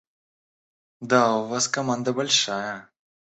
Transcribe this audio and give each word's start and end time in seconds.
–Да 1.09 1.35
у 1.35 1.45
вас 1.45 1.67
команда 1.67 2.11
большая. 2.11 2.89